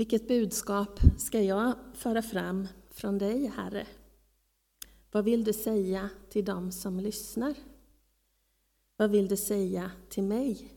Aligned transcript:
Vilket 0.00 0.28
budskap 0.28 1.00
ska 1.18 1.42
jag 1.42 1.74
föra 1.94 2.22
fram 2.22 2.68
från 2.90 3.18
dig, 3.18 3.46
Herre? 3.46 3.86
Vad 5.10 5.24
vill 5.24 5.44
du 5.44 5.52
säga 5.52 6.10
till 6.30 6.44
dem 6.44 6.72
som 6.72 7.00
lyssnar? 7.00 7.54
Vad 8.96 9.10
vill 9.10 9.28
du 9.28 9.36
säga 9.36 9.90
till 10.08 10.22
mig? 10.22 10.72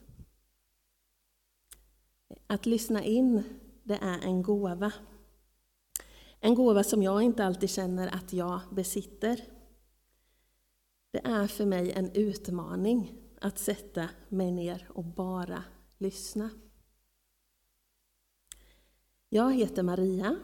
Att 2.48 2.66
lyssna 2.66 3.04
in, 3.04 3.44
det 3.84 3.98
är 4.02 4.20
en 4.20 4.42
gåva. 4.42 4.92
En 6.40 6.56
gåva 6.56 6.84
som 6.84 7.04
jag 7.04 7.22
inte 7.22 7.46
alltid 7.46 7.70
känner 7.70 8.16
att 8.16 8.34
jag 8.34 8.60
besitter. 8.72 9.42
Det 11.12 11.22
är 11.28 11.48
för 11.48 11.66
mig 11.66 11.92
en 11.92 12.12
utmaning 12.12 13.14
att 13.42 13.60
sätta 13.60 14.10
mig 14.30 14.52
ner 14.52 14.90
och 14.94 15.06
bara 15.06 15.64
lyssna. 15.98 16.50
Jag 19.36 19.54
heter 19.54 19.84
Maria 19.84 20.40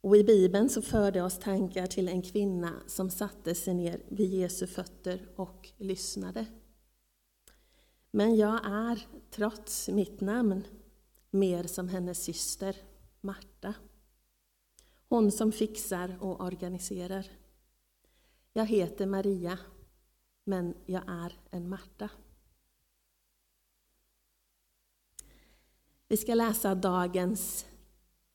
och 0.00 0.16
i 0.16 0.24
Bibeln 0.24 0.68
så 0.68 0.82
förde 0.82 1.22
oss 1.22 1.38
tankar 1.38 1.86
till 1.86 2.08
en 2.08 2.22
kvinna 2.22 2.72
som 2.86 3.10
satte 3.10 3.54
sig 3.54 3.74
ner 3.74 4.02
vid 4.08 4.30
Jesu 4.30 4.66
fötter 4.66 5.28
och 5.36 5.68
lyssnade. 5.76 6.46
Men 8.10 8.36
jag 8.36 8.60
är, 8.64 9.06
trots 9.30 9.88
mitt 9.88 10.20
namn, 10.20 10.64
mer 11.30 11.64
som 11.64 11.88
hennes 11.88 12.22
syster 12.24 12.76
Marta. 13.20 13.74
Hon 15.08 15.32
som 15.32 15.52
fixar 15.52 16.18
och 16.20 16.40
organiserar. 16.40 17.26
Jag 18.52 18.66
heter 18.66 19.06
Maria, 19.06 19.58
men 20.44 20.74
jag 20.86 21.02
är 21.06 21.40
en 21.50 21.68
Marta. 21.68 22.08
Vi 26.08 26.16
ska 26.16 26.34
läsa 26.34 26.74
dagens 26.74 27.66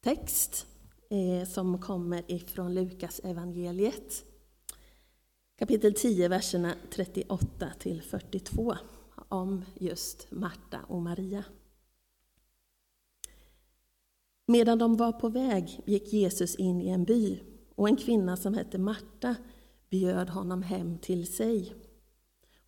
text 0.08 0.66
eh, 1.10 1.48
som 1.48 1.82
kommer 1.82 2.32
ifrån 2.32 2.74
Lukas 2.74 3.22
evangeliet. 3.24 4.26
Kapitel 5.60 5.94
10, 5.94 6.28
verserna 6.28 6.76
38 6.92 7.72
till 7.80 8.02
42 8.02 8.76
om 9.30 9.66
just 9.76 10.32
Marta 10.32 10.80
och 10.88 11.02
Maria. 11.02 11.44
Medan 14.46 14.78
de 14.78 14.98
var 14.98 15.12
på 15.12 15.30
väg 15.30 15.82
gick 15.86 16.14
Jesus 16.14 16.56
in 16.56 16.82
i 16.82 16.90
en 16.90 17.04
by 17.04 17.40
och 17.76 17.88
en 17.88 17.98
kvinna 17.98 18.38
som 18.38 18.54
hette 18.54 18.78
Marta 18.78 19.36
bjöd 19.90 20.30
honom 20.30 20.62
hem 20.64 20.98
till 20.98 21.34
sig. 21.34 21.76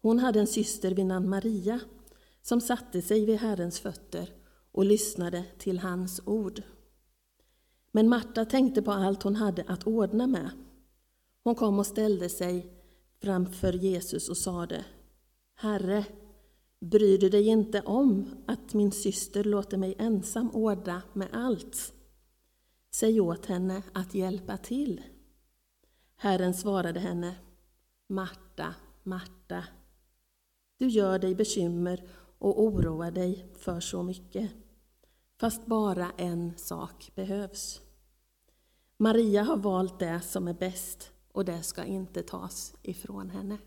Hon 0.01 0.19
hade 0.19 0.39
en 0.39 0.47
syster 0.47 0.91
vid 0.91 1.05
namn 1.05 1.29
Maria 1.29 1.79
som 2.41 2.61
satte 2.61 3.01
sig 3.01 3.25
vid 3.25 3.39
Herrens 3.39 3.79
fötter 3.79 4.29
och 4.71 4.85
lyssnade 4.85 5.43
till 5.57 5.79
hans 5.79 6.21
ord. 6.25 6.63
Men 7.91 8.09
Marta 8.09 8.45
tänkte 8.45 8.81
på 8.81 8.91
allt 8.91 9.23
hon 9.23 9.35
hade 9.35 9.63
att 9.67 9.87
ordna 9.87 10.27
med. 10.27 10.49
Hon 11.43 11.55
kom 11.55 11.79
och 11.79 11.85
ställde 11.85 12.29
sig 12.29 12.73
framför 13.21 13.73
Jesus 13.73 14.29
och 14.29 14.37
sade 14.37 14.85
Herre, 15.55 16.05
bryr 16.79 17.17
du 17.17 17.29
dig 17.29 17.47
inte 17.47 17.81
om 17.81 18.25
att 18.45 18.73
min 18.73 18.91
syster 18.91 19.43
låter 19.43 19.77
mig 19.77 19.95
ensam 19.99 20.51
ordna 20.51 21.01
med 21.13 21.27
allt? 21.31 21.93
Säg 22.91 23.21
åt 23.21 23.45
henne 23.45 23.83
att 23.93 24.15
hjälpa 24.15 24.57
till. 24.57 25.01
Herren 26.15 26.53
svarade 26.53 26.99
henne 26.99 27.35
Marta, 28.07 28.75
Marta, 29.03 29.63
du 30.77 30.87
gör 30.87 31.19
dig 31.19 31.35
bekymmer 31.35 32.07
och 32.37 32.63
oroar 32.63 33.11
dig 33.11 33.45
för 33.57 33.79
så 33.79 34.03
mycket. 34.03 34.51
Fast 35.39 35.65
bara 35.65 36.11
en 36.17 36.57
sak 36.57 37.11
behövs. 37.15 37.81
Maria 38.97 39.43
har 39.43 39.57
valt 39.57 39.99
det 39.99 40.21
som 40.21 40.47
är 40.47 40.53
bäst 40.53 41.11
och 41.31 41.45
det 41.45 41.63
ska 41.63 41.83
inte 41.83 42.23
tas 42.23 42.75
ifrån 42.81 43.29
henne. 43.29 43.57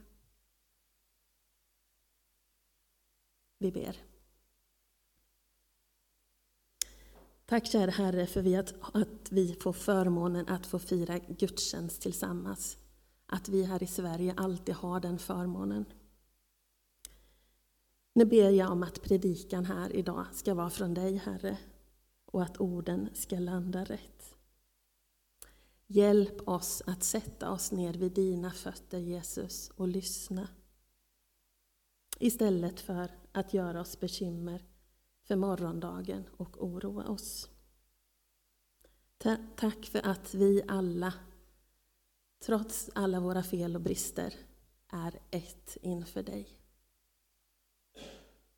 Vi 3.59 3.73
ber. 3.73 3.97
Tack 7.47 7.67
kära 7.67 7.91
Herre 7.91 8.27
för 8.27 8.59
att 8.93 9.33
vi 9.33 9.55
får 9.55 9.73
förmånen 9.73 10.49
att 10.49 10.67
få 10.67 10.79
fira 10.79 11.19
gudstjänst 11.19 12.03
tillsammans. 12.03 12.79
Att 13.27 13.49
vi 13.49 13.65
här 13.65 13.83
i 13.83 13.87
Sverige 13.87 14.35
alltid 14.37 14.75
har 14.75 15.01
den 15.01 15.19
förmånen. 15.19 15.85
Nu 18.15 18.25
ber 18.25 18.51
jag 18.51 18.71
om 18.71 18.83
att 18.83 19.03
predikan 19.03 19.65
här 19.65 19.97
idag 19.97 20.27
ska 20.33 20.55
vara 20.55 20.71
från 20.71 20.95
dig, 20.95 21.17
Herre, 21.17 21.59
och 22.33 22.43
att 22.43 22.61
orden 22.61 23.09
ska 23.15 23.39
landa 23.39 23.85
rätt. 23.85 24.37
Hjälp 25.87 26.49
oss 26.49 26.83
att 26.87 27.03
sätta 27.03 27.51
oss 27.51 27.73
ner 27.73 27.95
vid 27.95 28.13
dina 28.13 28.51
fötter, 28.51 28.99
Jesus, 28.99 29.71
och 29.71 29.89
lyssna. 29.89 30.49
Istället 32.19 32.81
för 32.81 33.11
att 33.33 33.55
göra 33.55 33.81
oss 33.81 34.01
bekymmer 34.01 34.65
för 35.23 35.37
morgondagen 35.37 36.25
och 36.37 36.65
oroa 36.65 37.05
oss. 37.05 37.51
Tack 39.57 39.87
för 39.87 40.07
att 40.07 40.35
vi 40.35 40.63
alla, 40.69 41.15
trots 42.45 42.91
alla 42.95 43.21
våra 43.21 43.43
fel 43.43 43.77
och 43.77 43.83
brister, 43.83 44.35
är 44.89 45.21
ett 45.31 45.77
inför 45.83 46.23
dig. 46.23 46.59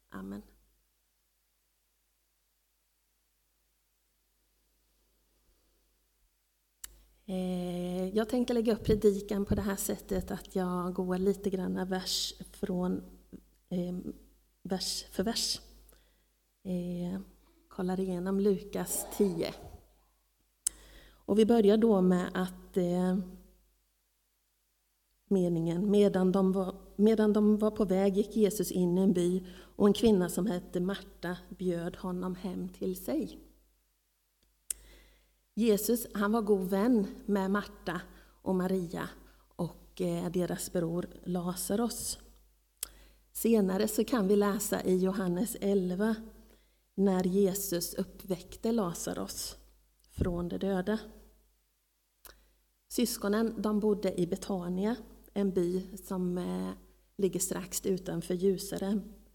Amen. 0.09 0.43
Eh, 7.27 8.09
jag 8.17 8.29
tänkte 8.29 8.55
lägga 8.55 8.73
upp 8.73 8.85
predikan 8.85 9.45
på 9.45 9.55
det 9.55 9.62
här 9.62 9.77
sättet 9.77 10.31
att 10.31 10.57
jag 10.57 10.95
går 10.95 11.19
lite 11.19 11.51
grann 11.51 11.89
vers 11.89 12.35
från 12.53 13.03
eh, 13.69 13.95
vers 14.62 15.05
för 15.11 15.23
vers. 15.23 15.61
Eh, 16.65 17.21
kollar 17.69 18.01
igenom 18.01 18.41
Lukas 18.41 19.07
10. 19.17 19.55
Och 21.27 21.39
vi 21.39 21.47
börjar 21.47 21.77
då 21.77 22.01
med 22.01 22.31
att 22.35 22.77
eh, 22.77 23.17
meningen. 25.29 25.91
Medan 25.91 26.33
de, 26.33 26.53
var, 26.53 26.75
medan 26.97 27.33
de 27.33 27.56
var 27.56 27.71
på 27.71 27.85
väg 27.85 28.17
gick 28.17 28.37
Jesus 28.37 28.73
in 28.73 28.99
i 28.99 29.01
en 29.01 29.12
by 29.12 29.47
och 29.77 29.87
en 29.87 29.93
kvinna 29.93 30.29
som 30.29 30.47
hette 30.47 30.81
Marta 30.81 31.37
bjöd 31.49 31.97
honom 31.97 32.35
hem 32.35 32.69
till 32.69 32.97
sig. 32.97 33.39
Jesus 35.54 36.06
han 36.15 36.32
var 36.32 36.42
god 36.42 36.70
vän 36.70 37.06
med 37.26 37.50
Marta 37.50 38.00
och 38.42 38.54
Maria 38.54 39.09
och 39.56 40.00
eh, 40.00 40.31
deras 40.31 40.72
bror 40.72 41.06
Lazarus. 41.25 42.19
Senare 43.32 43.88
så 43.88 44.04
kan 44.04 44.28
vi 44.28 44.37
läsa 44.37 44.82
i 44.82 44.97
Johannes 44.97 45.56
11 45.60 46.14
när 46.94 47.25
Jesus 47.25 47.94
uppväckte 47.94 48.72
Lazarus 48.72 49.56
från 50.10 50.48
de 50.48 50.59
döda. 50.59 50.98
Syskonen 52.88 53.54
de 53.62 53.81
bodde 53.81 54.20
i 54.20 54.26
Betania 54.26 54.97
en 55.34 55.50
by 55.50 55.97
som 55.97 56.38
eh, 56.38 56.70
ligger 57.16 57.41
strax 57.41 57.87
utanför 57.87 58.34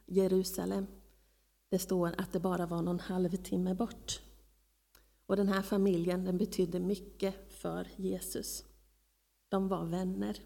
Jerusalem. 0.06 0.88
Det 1.70 1.80
står 1.80 2.16
att 2.18 2.34
det 2.34 2.40
bara 2.40 2.66
var 2.66 2.82
någon 2.82 3.00
halvtimme 3.00 3.76
bort. 3.76 4.22
Och 5.30 5.36
den 5.36 5.48
här 5.48 5.62
familjen 5.62 6.26
den 6.26 6.38
betydde 6.38 6.80
mycket 6.80 7.36
för 7.50 7.88
Jesus. 7.96 8.64
De 9.50 9.68
var 9.68 9.86
vänner. 9.86 10.42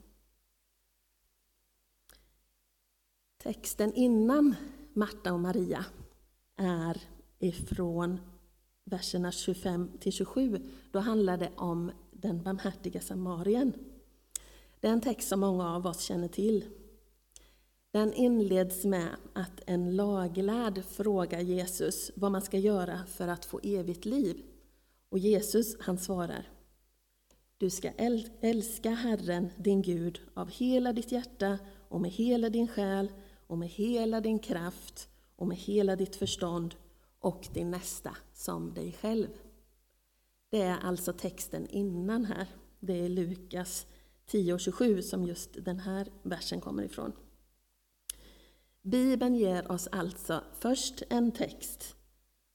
Texten 3.37 3.93
innan 3.93 4.55
Marta 4.93 5.33
och 5.33 5.39
Maria 5.39 5.85
är 6.55 7.01
ifrån 7.39 8.19
verserna 8.83 9.31
25 9.31 9.91
till 9.99 10.11
27. 10.11 10.61
Då 10.91 10.99
handlar 10.99 11.37
det 11.37 11.51
om 11.55 11.91
den 12.11 12.43
barmhärtiga 12.43 13.01
samarien. 13.01 13.73
Det 14.79 14.87
är 14.87 14.93
en 14.93 15.01
text 15.01 15.27
som 15.27 15.39
många 15.39 15.75
av 15.75 15.87
oss 15.87 16.01
känner 16.01 16.27
till. 16.27 16.65
Den 17.91 18.13
inleds 18.13 18.85
med 18.85 19.15
att 19.33 19.61
en 19.65 19.95
laglärd 19.95 20.83
frågar 20.85 21.39
Jesus 21.39 22.11
vad 22.15 22.31
man 22.31 22.41
ska 22.41 22.57
göra 22.57 23.05
för 23.05 23.27
att 23.27 23.45
få 23.45 23.59
evigt 23.63 24.05
liv. 24.05 24.43
Och 25.13 25.19
Jesus 25.19 25.75
han 25.79 25.97
svarar 25.97 26.49
Du 27.57 27.69
ska 27.69 27.91
älska 28.41 28.89
Herren, 28.89 29.49
din 29.57 29.81
Gud, 29.81 30.21
av 30.33 30.49
hela 30.49 30.93
ditt 30.93 31.11
hjärta 31.11 31.59
och 31.89 32.01
med 32.01 32.11
hela 32.11 32.49
din 32.49 32.67
själ 32.67 33.11
och 33.47 33.57
med 33.57 33.69
hela 33.69 34.21
din 34.21 34.39
kraft 34.39 35.09
och 35.35 35.47
med 35.47 35.57
hela 35.57 35.95
ditt 35.95 36.15
förstånd 36.15 36.75
och 37.19 37.47
din 37.53 37.71
nästa 37.71 38.17
som 38.33 38.73
dig 38.73 38.91
själv. 38.91 39.27
Det 40.49 40.61
är 40.61 40.77
alltså 40.79 41.13
texten 41.13 41.67
innan 41.67 42.25
här. 42.25 42.47
Det 42.79 43.05
är 43.05 43.09
Lukas 43.09 43.87
10 44.25 44.53
och 44.53 44.59
27 44.59 45.01
som 45.01 45.25
just 45.25 45.65
den 45.65 45.79
här 45.79 46.07
versen 46.23 46.61
kommer 46.61 46.83
ifrån. 46.83 47.11
Bibeln 48.81 49.35
ger 49.35 49.71
oss 49.71 49.87
alltså 49.91 50.43
först 50.59 51.03
en 51.09 51.31
text 51.31 51.95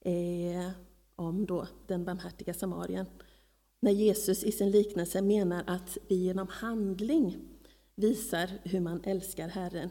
eh, 0.05 0.71
om 1.19 1.47
då 1.47 1.67
den 1.87 2.05
barmhärtiga 2.05 2.55
samarien, 2.55 3.07
när 3.81 3.93
Jesus 3.93 4.45
i 4.45 4.53
sin 4.53 4.71
liknelse 4.71 5.23
menar 5.23 5.65
att 5.67 5.99
vi 6.09 6.15
genom 6.15 6.49
handling 6.49 7.39
visar 7.95 8.51
hur 8.65 8.81
man 8.81 9.01
älskar 9.05 9.49
Herren 9.49 9.91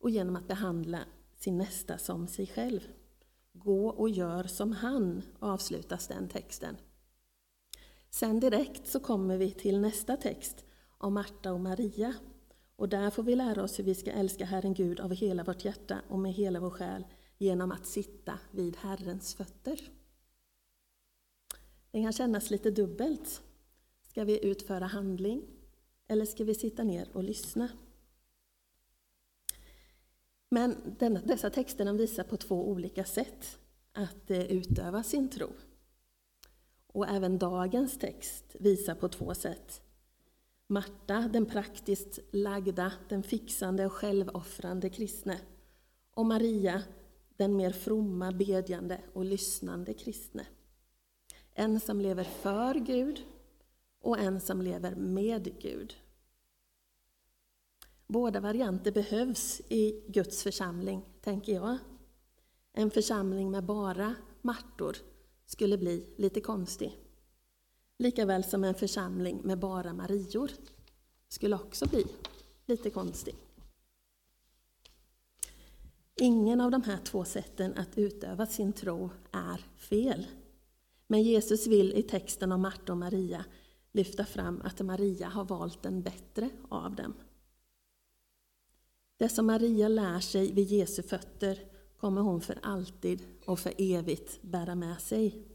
och 0.00 0.10
genom 0.10 0.36
att 0.36 0.48
behandla 0.48 0.98
sin 1.36 1.58
nästa 1.58 1.98
som 1.98 2.28
sig 2.28 2.46
själv. 2.46 2.80
Gå 3.52 3.88
och 3.88 4.10
gör 4.10 4.44
som 4.44 4.72
han, 4.72 5.22
avslutas 5.38 6.08
den 6.08 6.28
texten. 6.28 6.76
Sen 8.10 8.40
direkt 8.40 8.86
så 8.86 9.00
kommer 9.00 9.36
vi 9.36 9.50
till 9.50 9.80
nästa 9.80 10.16
text 10.16 10.64
om 10.98 11.14
Marta 11.14 11.52
och 11.52 11.60
Maria. 11.60 12.14
Och 12.76 12.88
där 12.88 13.10
får 13.10 13.22
vi 13.22 13.36
lära 13.36 13.62
oss 13.62 13.78
hur 13.78 13.84
vi 13.84 13.94
ska 13.94 14.10
älska 14.10 14.44
Herren 14.44 14.74
Gud 14.74 15.00
av 15.00 15.10
hela 15.14 15.44
vårt 15.44 15.64
hjärta 15.64 15.98
och 16.08 16.18
med 16.18 16.32
hela 16.32 16.60
vår 16.60 16.70
själ 16.70 17.06
genom 17.38 17.72
att 17.72 17.86
sitta 17.86 18.38
vid 18.50 18.76
Herrens 18.76 19.34
fötter. 19.34 19.97
Det 21.90 22.02
kan 22.02 22.12
kännas 22.12 22.50
lite 22.50 22.70
dubbelt. 22.70 23.42
Ska 24.02 24.24
vi 24.24 24.46
utföra 24.46 24.86
handling 24.86 25.42
eller 26.08 26.24
ska 26.24 26.44
vi 26.44 26.54
sitta 26.54 26.84
ner 26.84 27.08
och 27.12 27.24
lyssna? 27.24 27.68
Men 30.50 30.76
den, 30.98 31.18
dessa 31.24 31.50
texter 31.50 31.92
visar 31.92 32.24
på 32.24 32.36
två 32.36 32.68
olika 32.68 33.04
sätt 33.04 33.58
att 33.92 34.30
eh, 34.30 34.52
utöva 34.52 35.02
sin 35.02 35.28
tro. 35.28 35.48
Och 36.86 37.08
även 37.08 37.38
dagens 37.38 37.98
text 37.98 38.56
visar 38.60 38.94
på 38.94 39.08
två 39.08 39.34
sätt. 39.34 39.82
Marta, 40.66 41.30
den 41.32 41.46
praktiskt 41.46 42.18
lagda, 42.30 42.92
den 43.08 43.22
fixande 43.22 43.86
och 43.86 43.92
självoffrande 43.92 44.90
kristne. 44.90 45.40
Och 46.10 46.26
Maria, 46.26 46.82
den 47.36 47.56
mer 47.56 47.70
fromma, 47.70 48.32
bedjande 48.32 49.00
och 49.12 49.24
lyssnande 49.24 49.94
kristne. 49.94 50.46
En 51.60 51.80
som 51.80 52.00
lever 52.00 52.24
för 52.24 52.74
Gud 52.74 53.22
och 54.00 54.18
en 54.18 54.40
som 54.40 54.62
lever 54.62 54.94
med 54.94 55.60
Gud. 55.60 55.96
Båda 58.06 58.40
varianter 58.40 58.92
behövs 58.92 59.60
i 59.68 60.04
Guds 60.08 60.42
församling, 60.42 61.02
tänker 61.20 61.52
jag. 61.52 61.78
En 62.72 62.90
församling 62.90 63.50
med 63.50 63.64
bara 63.64 64.14
Martor 64.42 64.96
skulle 65.46 65.78
bli 65.78 66.14
lite 66.16 66.40
konstig. 66.40 66.98
Likaväl 67.96 68.44
som 68.44 68.64
en 68.64 68.74
församling 68.74 69.40
med 69.44 69.58
bara 69.58 69.92
Marior 69.92 70.50
skulle 71.28 71.56
också 71.56 71.88
bli 71.88 72.06
lite 72.66 72.90
konstig. 72.90 73.34
Ingen 76.16 76.60
av 76.60 76.70
de 76.70 76.82
här 76.82 76.98
två 76.98 77.24
sätten 77.24 77.74
att 77.78 77.98
utöva 77.98 78.46
sin 78.46 78.72
tro 78.72 79.10
är 79.32 79.66
fel. 79.76 80.26
Men 81.10 81.22
Jesus 81.22 81.66
vill 81.66 81.92
i 81.92 82.02
texten 82.02 82.52
om 82.52 82.60
Marta 82.62 82.92
och 82.92 82.98
Maria 82.98 83.44
lyfta 83.92 84.24
fram 84.24 84.62
att 84.64 84.80
Maria 84.80 85.28
har 85.28 85.44
valt 85.44 85.82
den 85.82 86.02
bättre 86.02 86.50
av 86.68 86.94
dem. 86.94 87.14
Det 89.16 89.28
som 89.28 89.46
Maria 89.46 89.88
lär 89.88 90.20
sig 90.20 90.52
vid 90.52 90.66
Jesu 90.66 91.02
fötter 91.02 91.58
kommer 91.96 92.20
hon 92.20 92.40
för 92.40 92.58
alltid 92.62 93.22
och 93.44 93.58
för 93.58 93.72
evigt 93.78 94.42
bära 94.42 94.74
med 94.74 95.00
sig. 95.00 95.48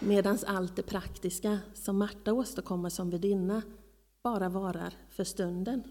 Medan 0.00 0.38
allt 0.46 0.76
det 0.76 0.82
praktiska 0.82 1.58
som 1.74 1.98
Marta 1.98 2.32
åstadkommer 2.32 2.88
som 2.88 3.10
värdinna 3.10 3.62
bara 4.22 4.48
varar 4.48 4.94
för 5.10 5.24
stunden. 5.24 5.82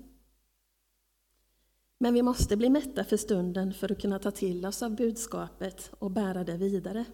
Men 1.98 2.14
vi 2.14 2.22
måste 2.22 2.58
bli 2.58 2.70
mätta 2.70 3.04
för 3.04 3.18
stunden 3.18 3.74
för 3.74 3.92
att 3.92 4.02
kunna 4.02 4.20
ta 4.20 4.32
till 4.32 4.66
oss 4.66 4.84
av 4.84 4.96
budskapet 4.96 5.92
och 6.00 6.12
bära 6.12 6.44
det 6.44 6.58
vidare. 6.58 7.06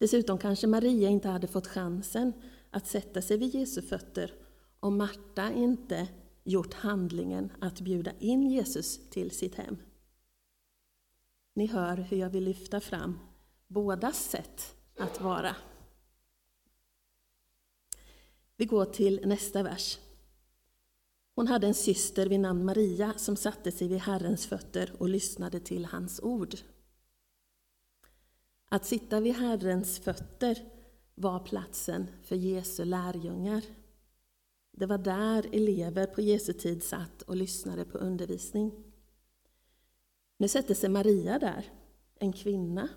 Dessutom 0.00 0.38
kanske 0.38 0.66
Maria 0.66 1.08
inte 1.08 1.28
hade 1.28 1.46
fått 1.46 1.66
chansen 1.66 2.32
att 2.70 2.86
sätta 2.86 3.22
sig 3.22 3.36
vid 3.36 3.54
Jesu 3.54 3.82
fötter 3.82 4.34
om 4.80 4.96
Marta 4.98 5.52
inte 5.52 6.08
gjort 6.44 6.74
handlingen 6.74 7.52
att 7.60 7.80
bjuda 7.80 8.12
in 8.18 8.50
Jesus 8.50 9.10
till 9.10 9.30
sitt 9.30 9.54
hem. 9.54 9.76
Ni 11.54 11.66
hör 11.66 11.96
hur 11.96 12.16
jag 12.16 12.30
vill 12.30 12.44
lyfta 12.44 12.80
fram 12.80 13.18
bådas 13.66 14.30
sätt 14.30 14.76
att 14.98 15.20
vara. 15.20 15.56
Vi 18.56 18.64
går 18.64 18.84
till 18.84 19.20
nästa 19.24 19.62
vers. 19.62 19.98
Hon 21.34 21.46
hade 21.46 21.66
en 21.66 21.74
syster 21.74 22.26
vid 22.26 22.40
namn 22.40 22.64
Maria 22.64 23.14
som 23.16 23.36
satte 23.36 23.72
sig 23.72 23.88
vid 23.88 23.98
Herrens 23.98 24.46
fötter 24.46 24.92
och 24.98 25.08
lyssnade 25.08 25.60
till 25.60 25.84
hans 25.84 26.20
ord. 26.20 26.54
Att 28.72 28.86
sitta 28.86 29.20
vid 29.20 29.34
Herrens 29.34 29.98
fötter 29.98 30.58
var 31.14 31.38
platsen 31.38 32.06
för 32.22 32.36
Jesu 32.36 32.84
lärjungar. 32.84 33.64
Det 34.72 34.86
var 34.86 34.98
där 34.98 35.46
elever 35.52 36.06
på 36.06 36.20
Jesu 36.20 36.52
tid 36.52 36.82
satt 36.82 37.22
och 37.22 37.36
lyssnade 37.36 37.84
på 37.84 37.98
undervisning. 37.98 38.72
Nu 40.36 40.48
sätter 40.48 40.74
sig 40.74 40.90
Maria 40.90 41.38
där, 41.38 41.72
en 42.14 42.32
kvinna. 42.32 42.88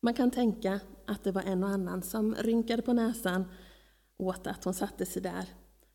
Man 0.00 0.14
kan 0.14 0.30
tänka 0.30 0.80
att 1.06 1.24
det 1.24 1.32
var 1.32 1.42
en 1.42 1.64
och 1.64 1.70
annan 1.70 2.02
som 2.02 2.34
rynkade 2.34 2.82
på 2.82 2.92
näsan 2.92 3.44
åt 4.16 4.46
att 4.46 4.64
hon 4.64 4.74
satte 4.74 5.06
sig 5.06 5.22
där, 5.22 5.48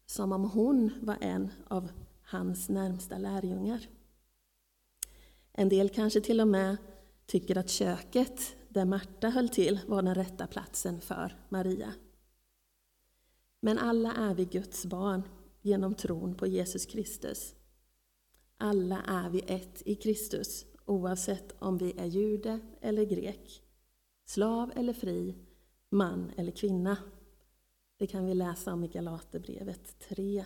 som 0.06 0.32
om 0.32 0.50
hon 0.50 0.92
var 1.02 1.18
en 1.22 1.52
av 1.68 1.92
hans 2.24 2.70
närmsta 2.70 3.18
lärjungar. 3.18 3.88
En 5.52 5.70
del 5.70 5.90
kanske 5.90 6.22
till 6.22 6.42
och 6.42 6.48
med 6.48 6.78
tycker 7.34 7.58
att 7.58 7.70
köket 7.70 8.56
där 8.70 8.86
Marta 8.86 9.30
höll 9.30 9.50
till 9.50 9.80
var 9.88 10.02
den 10.02 10.16
rätta 10.16 10.48
platsen 10.48 11.02
för 11.02 11.38
Maria. 11.50 11.94
Men 13.60 13.78
alla 13.78 14.14
är 14.14 14.34
vi 14.34 14.46
Guds 14.46 14.86
barn 14.86 15.24
genom 15.62 15.96
tron 15.96 16.36
på 16.36 16.48
Jesus 16.48 16.86
Kristus. 16.86 17.56
Alla 18.58 19.02
är 19.02 19.30
vi 19.30 19.40
ett 19.48 19.82
i 19.86 19.96
Kristus, 19.96 20.66
oavsett 20.86 21.56
om 21.60 21.78
vi 21.78 21.94
är 21.98 22.06
jude 22.06 22.60
eller 22.82 23.06
grek, 23.06 23.64
slav 24.26 24.72
eller 24.76 24.94
fri, 24.94 25.36
man 25.90 26.32
eller 26.38 26.52
kvinna. 26.52 26.98
Det 27.98 28.08
kan 28.08 28.26
vi 28.26 28.34
läsa 28.34 28.74
om 28.74 28.84
i 28.84 28.88
Galaterbrevet 28.88 30.00
3. 30.00 30.46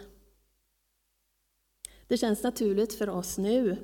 Det 2.07 2.17
känns 2.17 2.43
naturligt 2.43 2.93
för 2.93 3.09
oss 3.09 3.37
nu 3.37 3.77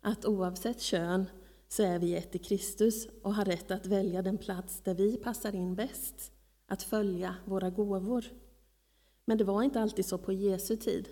att 0.00 0.24
oavsett 0.24 0.80
kön 0.80 1.26
så 1.68 1.82
är 1.82 1.98
vi 1.98 2.14
ett 2.14 2.34
i 2.34 2.38
Kristus 2.38 3.08
och 3.22 3.34
har 3.34 3.44
rätt 3.44 3.70
att 3.70 3.86
välja 3.86 4.22
den 4.22 4.38
plats 4.38 4.80
där 4.80 4.94
vi 4.94 5.16
passar 5.16 5.54
in 5.54 5.74
bäst, 5.74 6.32
att 6.66 6.82
följa 6.82 7.36
våra 7.44 7.70
gåvor. 7.70 8.24
Men 9.24 9.38
det 9.38 9.44
var 9.44 9.62
inte 9.62 9.80
alltid 9.80 10.06
så 10.06 10.18
på 10.18 10.32
Jesu 10.32 10.76
tid. 10.76 11.08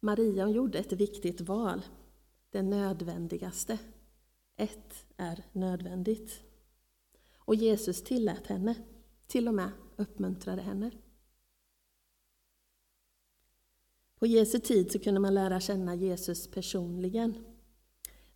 Maria 0.00 0.48
gjorde 0.48 0.78
ett 0.78 0.92
viktigt 0.92 1.40
val, 1.40 1.82
det 2.50 2.62
nödvändigaste. 2.62 3.78
Ett 4.56 5.06
är 5.16 5.44
nödvändigt. 5.52 6.40
Och 7.36 7.54
Jesus 7.54 8.02
tillät 8.02 8.46
henne, 8.46 8.74
till 9.26 9.48
och 9.48 9.54
med 9.54 9.70
uppmuntrade 9.96 10.62
henne. 10.62 10.90
På 14.18 14.26
Jesu 14.26 14.58
tid 14.58 14.92
så 14.92 14.98
kunde 14.98 15.20
man 15.20 15.34
lära 15.34 15.60
känna 15.60 15.94
Jesus 15.94 16.46
personligen. 16.48 17.49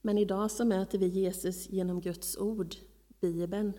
Men 0.06 0.18
idag 0.18 0.50
så 0.50 0.64
möter 0.64 0.99
vi 0.99 1.06
Jesus 1.06 1.68
genom 1.68 2.00
Guds 2.00 2.37
ord, 2.37 2.75
Bibeln. 3.20 3.73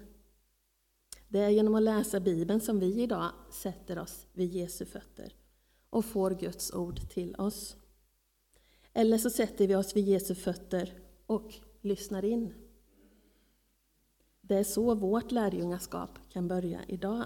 Det 1.28 1.40
är 1.40 1.50
genom 1.50 1.76
att 1.76 1.82
läsa 1.82 2.20
Bibeln 2.20 2.62
som 2.62 2.80
vi 2.80 3.02
idag 3.02 3.32
sätter 3.52 4.00
oss 4.00 4.28
vid 4.34 4.54
Jesu 4.54 4.86
fötter 4.86 5.36
och 5.90 6.06
får 6.06 6.32
Guds 6.32 6.74
ord 6.74 7.10
till 7.10 7.36
oss. 7.36 7.76
Eller 8.94 9.18
så 9.18 9.30
sätter 9.30 9.68
vi 9.68 9.76
oss 9.76 9.96
vid 9.96 10.06
Jesu 10.06 10.36
fötter 10.36 10.94
och 11.26 11.54
lyssnar 11.82 12.26
in. 12.26 12.54
Det 14.42 14.56
är 14.56 14.64
så 14.64 14.96
vårt 14.96 15.32
lärjungaskap 15.32 16.20
kan 16.30 16.48
börja 16.48 16.86
idag. 16.88 17.26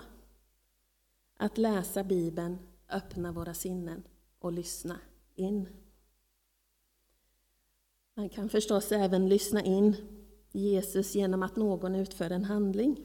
Att 1.37 1.57
läsa 1.57 2.03
Bibeln, 2.03 2.57
öppna 2.89 3.31
våra 3.31 3.53
sinnen 3.53 4.03
och 4.39 4.51
lyssna 4.51 4.99
in. 5.35 5.67
Man 8.19 8.29
kan 8.29 8.49
förstås 8.49 8.91
även 8.91 9.29
lyssna 9.29 9.63
in 9.63 9.95
Jesus 10.51 11.15
genom 11.15 11.43
att 11.43 11.55
någon 11.55 11.95
utför 11.95 12.29
en 12.29 12.43
handling. 12.43 12.99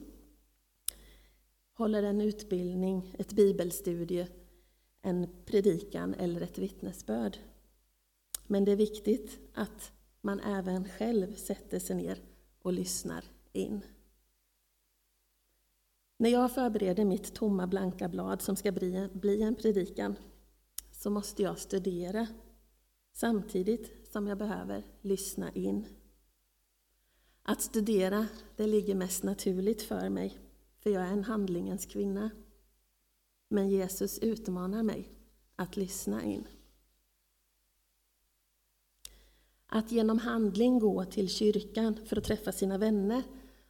Håller 1.73 2.03
en 2.03 2.21
utbildning, 2.21 3.15
ett 3.19 3.33
bibelstudie, 3.33 4.27
en 5.01 5.27
predikan 5.45 6.13
eller 6.13 6.41
ett 6.41 6.57
vittnesbörd. 6.57 7.37
Men 8.47 8.65
det 8.65 8.71
är 8.71 8.75
viktigt 8.75 9.39
att 9.53 9.91
man 10.21 10.39
även 10.39 10.89
själv 10.89 11.35
sätter 11.35 11.79
sig 11.79 11.95
ner 11.95 12.17
och 12.61 12.73
lyssnar 12.73 13.25
in. 13.53 13.81
När 16.17 16.29
jag 16.29 16.51
förbereder 16.51 17.05
mitt 17.05 17.33
tomma 17.33 17.67
blanka 17.67 18.09
blad 18.09 18.41
som 18.41 18.55
ska 18.55 18.71
bli 18.71 19.41
en 19.41 19.55
predikan 19.55 20.15
så 20.91 21.09
måste 21.09 21.41
jag 21.41 21.59
studera 21.59 22.27
samtidigt 23.13 24.04
som 24.15 24.27
jag 24.27 24.37
behöver 24.37 24.83
lyssna 25.01 25.51
in. 25.51 25.85
Att 27.43 27.61
studera, 27.61 28.27
det 28.55 28.67
ligger 28.67 28.95
mest 28.95 29.23
naturligt 29.23 29.81
för 29.81 30.09
mig, 30.09 30.39
för 30.79 30.89
jag 30.89 31.03
är 31.03 31.11
en 31.11 31.23
handlingens 31.23 31.85
kvinna. 31.85 32.29
Men 33.49 33.69
Jesus 33.69 34.19
utmanar 34.19 34.83
mig 34.83 35.09
att 35.55 35.77
lyssna 35.77 36.23
in. 36.23 36.47
Att 39.65 39.91
genom 39.91 40.19
handling 40.19 40.79
gå 40.79 41.05
till 41.05 41.29
kyrkan 41.29 41.99
för 42.05 42.17
att 42.17 42.23
träffa 42.23 42.51
sina 42.51 42.77
vänner 42.77 43.23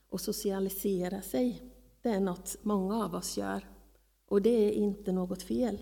och 0.10 0.22
socialisera 0.22 1.22
sig, 1.22 1.62
det 2.02 2.10
är 2.10 2.20
något 2.20 2.58
många 2.62 3.06
av 3.06 3.16
oss 3.16 3.38
gör. 3.38 3.68
Och 4.26 4.42
det 4.42 4.50
är 4.50 4.72
inte 4.72 5.12
något 5.12 5.44
fel. 5.44 5.78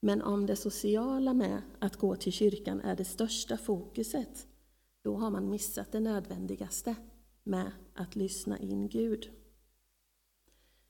Men 0.00 0.22
om 0.22 0.46
det 0.46 0.56
sociala 0.56 1.34
med 1.34 1.62
att 1.78 1.96
gå 1.96 2.16
till 2.16 2.32
kyrkan 2.32 2.80
är 2.80 2.96
det 2.96 3.04
största 3.04 3.56
fokuset, 3.56 4.46
då 5.02 5.16
har 5.16 5.30
man 5.30 5.50
missat 5.50 5.92
det 5.92 6.00
nödvändigaste 6.00 6.94
med 7.42 7.72
att 7.94 8.16
lyssna 8.16 8.58
in 8.58 8.88
Gud. 8.88 9.30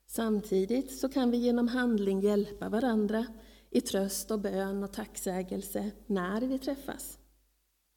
Samtidigt 0.05 0.99
så 0.99 1.09
kan 1.09 1.31
vi 1.31 1.37
genom 1.37 1.67
handling 1.67 2.21
hjälpa 2.21 2.69
varandra 2.69 3.25
i 3.69 3.81
tröst 3.81 4.31
och 4.31 4.39
bön 4.39 4.83
och 4.83 4.93
tacksägelse 4.93 5.91
när 6.05 6.41
vi 6.41 6.59
träffas. 6.59 7.19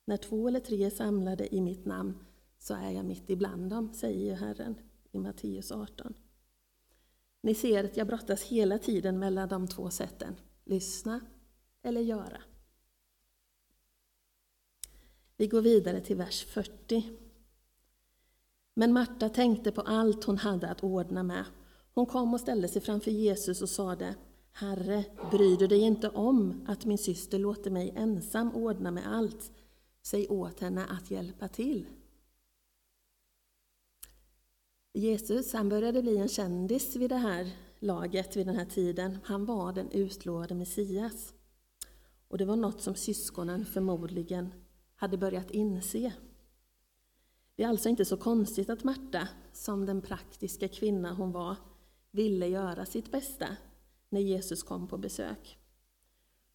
När 0.05 0.17
två 0.17 0.49
eller 0.49 0.61
tre 0.61 0.85
är 0.85 0.91
samlade 0.91 1.55
i 1.55 1.61
mitt 1.61 1.85
namn 1.85 2.19
så 2.59 2.75
är 2.75 2.91
jag 2.91 3.05
mitt 3.05 3.31
ibland 3.31 3.71
dem, 3.71 3.93
säger 3.93 4.37
Herren 4.37 4.75
i 5.13 5.19
Matteus 5.19 5.73
18. 5.73 6.15
Ni 7.43 7.55
ser 7.55 7.85
att 7.85 7.97
jag 7.97 8.07
brottas 8.07 8.43
hela 8.43 8.79
tiden 8.79 9.19
mellan 9.19 9.49
de 9.49 9.69
två 9.69 9.91
sätten, 9.91 10.35
lyssna 10.65 11.21
eller 11.83 12.01
göra. 12.01 12.43
Vi 15.37 15.47
går 15.47 15.63
vidare 15.63 16.01
till 16.01 16.17
vers 16.17 16.45
40. 16.45 17.05
Men 18.75 18.93
Marta 18.93 19.29
tänkte 19.29 19.73
på 19.73 19.81
allt 19.81 20.25
hon 20.25 20.39
hade 20.39 20.69
att 20.69 20.85
ordna 20.85 21.23
med. 21.23 21.45
Hon 21.95 22.07
kom 22.07 22.35
och 22.35 22.41
ställde 22.41 22.69
sig 22.69 22.83
framför 22.83 23.11
Jesus 23.11 23.63
och 23.63 23.69
sade 23.69 24.15
Herre, 24.53 25.05
bryr 25.31 25.57
du 25.57 25.67
dig 25.67 25.81
inte 25.81 26.09
om 26.09 26.65
att 26.69 26.85
min 26.85 26.99
syster 26.99 27.39
låter 27.39 27.71
mig 27.71 27.93
ensam 27.97 28.55
ordna 28.55 28.91
med 28.91 29.13
allt? 29.17 29.53
Säg 30.03 30.29
åt 30.29 30.61
henne 30.61 30.87
att 30.87 31.11
hjälpa 31.11 31.49
till. 31.49 31.87
Jesus 34.93 35.53
han 35.53 35.69
började 35.69 36.03
bli 36.03 36.17
en 36.17 36.29
kändis 36.29 36.97
vid 36.97 37.11
det 37.11 37.17
här 37.17 37.57
laget, 37.81 38.37
vid 38.37 38.47
den 38.47 38.57
här 38.57 38.65
tiden. 38.65 39.19
Han 39.25 39.45
var 39.45 39.73
den 39.73 39.91
utlovade 39.91 40.55
Messias. 40.55 41.35
Och 42.29 42.39
det 42.39 42.45
var 42.45 42.57
något 42.57 42.81
som 42.81 42.95
syskonen 42.95 43.65
förmodligen 43.65 44.53
hade 44.97 45.19
börjat 45.19 45.51
inse. 45.51 46.13
Det 47.57 47.63
är 47.63 47.69
alltså 47.69 47.89
inte 47.89 48.05
så 48.05 48.17
konstigt 48.17 48.71
att 48.71 48.85
Marta, 48.85 49.29
som 49.53 49.87
den 49.87 50.03
praktiska 50.03 50.69
kvinna 50.69 51.13
hon 51.13 51.33
var, 51.33 51.57
ville 52.11 52.47
göra 52.47 52.87
sitt 52.87 53.13
bästa 53.13 53.57
när 54.09 54.21
Jesus 54.21 54.63
kom 54.63 54.89
på 54.89 54.99
besök. 54.99 55.59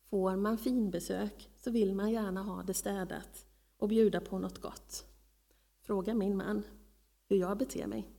Får 0.09 0.35
man 0.35 0.57
finbesök 0.57 1.49
så 1.55 1.71
vill 1.71 1.95
man 1.95 2.11
gärna 2.11 2.43
ha 2.43 2.63
det 2.63 2.73
städat 2.73 3.45
och 3.77 3.89
bjuda 3.89 4.21
på 4.21 4.39
något 4.39 4.61
gott. 4.61 5.05
Fråga 5.81 6.13
min 6.13 6.37
man 6.37 6.63
hur 7.27 7.37
jag 7.37 7.57
beter 7.57 7.87
mig. 7.87 8.14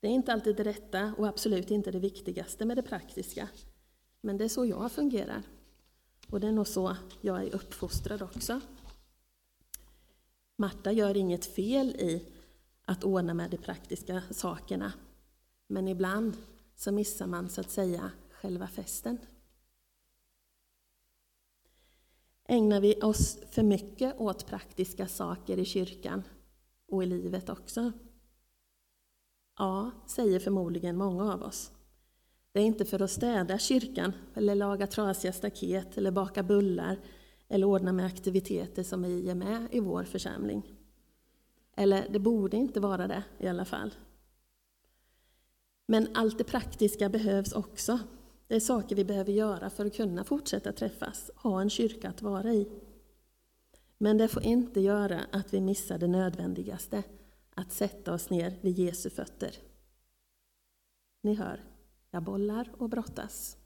Det 0.00 0.08
är 0.08 0.12
inte 0.12 0.32
alltid 0.32 0.56
det 0.56 0.64
rätta 0.64 1.14
och 1.18 1.28
absolut 1.28 1.70
inte 1.70 1.90
det 1.90 1.98
viktigaste 1.98 2.64
med 2.64 2.76
det 2.76 2.82
praktiska. 2.82 3.48
Men 4.20 4.36
det 4.38 4.44
är 4.44 4.48
så 4.48 4.66
jag 4.66 4.92
fungerar. 4.92 5.42
Och 6.30 6.40
det 6.40 6.46
är 6.48 6.52
nog 6.52 6.66
så 6.66 6.96
jag 7.20 7.42
är 7.42 7.54
uppfostrad 7.54 8.22
också. 8.22 8.60
Marta 10.56 10.92
gör 10.92 11.16
inget 11.16 11.46
fel 11.46 11.88
i 11.88 12.26
att 12.84 13.04
ordna 13.04 13.34
med 13.34 13.50
de 13.50 13.56
praktiska 13.56 14.22
sakerna. 14.30 14.92
Men 15.66 15.88
ibland 15.88 16.36
så 16.76 16.92
missar 16.92 17.26
man 17.26 17.48
så 17.48 17.60
att 17.60 17.70
säga 17.70 18.10
själva 18.30 18.66
festen. 18.66 19.18
Ägnar 22.44 22.80
vi 22.80 22.94
oss 22.94 23.38
för 23.50 23.62
mycket 23.62 24.20
åt 24.20 24.46
praktiska 24.46 25.08
saker 25.08 25.58
i 25.58 25.64
kyrkan 25.64 26.22
och 26.86 27.02
i 27.02 27.06
livet 27.06 27.48
också? 27.48 27.92
Ja, 29.58 29.90
säger 30.06 30.38
förmodligen 30.38 30.96
många 30.96 31.32
av 31.32 31.42
oss. 31.42 31.72
Det 32.52 32.60
är 32.60 32.64
inte 32.64 32.84
för 32.84 33.02
att 33.02 33.10
städa 33.10 33.58
kyrkan, 33.58 34.12
eller 34.34 34.54
laga 34.54 34.86
trasiga 34.86 35.32
staket, 35.32 35.98
eller 35.98 36.10
baka 36.10 36.42
bullar, 36.42 36.98
eller 37.48 37.66
ordna 37.66 37.92
med 37.92 38.06
aktiviteter 38.06 38.82
som 38.82 39.02
vi 39.02 39.30
är 39.30 39.34
med 39.34 39.66
i 39.70 39.80
vår 39.80 40.04
församling. 40.04 40.74
Eller 41.76 42.08
det 42.08 42.18
borde 42.18 42.56
inte 42.56 42.80
vara 42.80 43.08
det 43.08 43.24
i 43.38 43.48
alla 43.48 43.64
fall. 43.64 43.94
Men 45.86 46.08
allt 46.14 46.38
det 46.38 46.44
praktiska 46.44 47.08
behövs 47.08 47.52
också. 47.52 47.98
Det 48.46 48.56
är 48.56 48.60
saker 48.60 48.96
vi 48.96 49.04
behöver 49.04 49.32
göra 49.32 49.70
för 49.70 49.86
att 49.86 49.96
kunna 49.96 50.24
fortsätta 50.24 50.72
träffas, 50.72 51.30
ha 51.36 51.60
en 51.60 51.70
kyrka 51.70 52.08
att 52.08 52.22
vara 52.22 52.52
i. 52.52 52.68
Men 53.98 54.18
det 54.18 54.28
får 54.28 54.42
inte 54.42 54.80
göra 54.80 55.20
att 55.32 55.54
vi 55.54 55.60
missar 55.60 55.98
det 55.98 56.08
nödvändigaste, 56.08 57.02
att 57.58 57.72
sätta 57.72 58.12
oss 58.12 58.30
ner 58.30 58.58
vid 58.60 58.78
Jesu 58.78 59.10
fötter. 59.10 59.56
Ni 61.22 61.34
hör, 61.34 61.64
jag 62.10 62.22
bollar 62.22 62.74
och 62.78 62.88
brottas. 62.88 63.56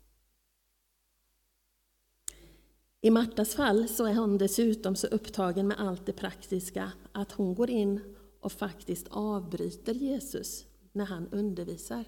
I 3.00 3.10
Martas 3.10 3.54
fall 3.54 3.88
så 3.88 4.06
är 4.06 4.14
hon 4.14 4.38
dessutom 4.38 4.96
så 4.96 5.06
upptagen 5.06 5.68
med 5.68 5.80
allt 5.80 6.06
det 6.06 6.12
praktiska 6.12 6.92
att 7.12 7.32
hon 7.32 7.54
går 7.54 7.70
in 7.70 8.16
och 8.40 8.52
faktiskt 8.52 9.08
avbryter 9.10 9.94
Jesus 9.94 10.66
när 10.92 11.04
han 11.04 11.28
undervisar 11.28 12.04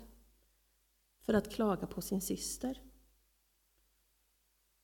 för 1.21 1.35
att 1.35 1.50
klaga 1.50 1.87
på 1.87 2.00
sin 2.03 2.21
syster. 2.21 2.83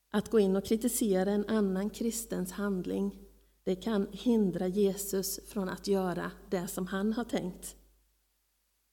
Att 0.09 0.29
gå 0.29 0.39
in 0.39 0.55
och 0.55 0.65
kritisera 0.65 1.31
en 1.31 1.45
annan 1.47 1.89
kristens 1.89 2.51
handling 2.51 3.30
det 3.63 3.75
kan 3.75 4.07
hindra 4.11 4.67
Jesus 4.67 5.39
från 5.47 5.69
att 5.69 5.87
göra 5.87 6.31
det 6.49 6.67
som 6.67 6.87
han 6.87 7.13
har 7.13 7.23
tänkt. 7.23 7.75